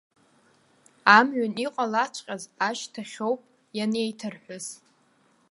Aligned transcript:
Амҩан 1.17 1.53
иҟалаҵәҟьаз 1.65 2.43
ашьҭахьшәоуп 2.67 3.41
ианеиҭарҳәаз. 3.77 4.65